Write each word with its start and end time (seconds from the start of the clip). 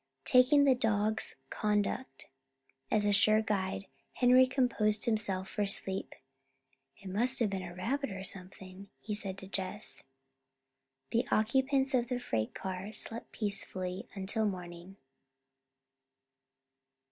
Taking 0.25 0.63
the 0.63 0.73
dog's 0.73 1.35
conduct 1.51 2.25
as 2.89 3.05
a 3.05 3.11
sure 3.13 3.43
guide, 3.43 3.85
Henry 4.13 4.47
composed 4.47 5.05
himself 5.05 5.47
for 5.47 5.67
sleep. 5.67 6.15
"It 6.97 7.07
must 7.07 7.39
have 7.39 7.51
been 7.51 7.61
a 7.61 7.75
rabbit 7.75 8.09
or 8.09 8.23
something," 8.23 8.89
he 8.99 9.13
said 9.13 9.37
to 9.37 9.47
Jess. 9.47 10.03
The 11.11 11.27
occupants 11.29 11.93
of 11.93 12.07
the 12.07 12.17
freight 12.19 12.55
car 12.55 12.91
slept 12.93 13.31
peacefully 13.31 14.09
until 14.15 14.47
morning. 14.47 14.95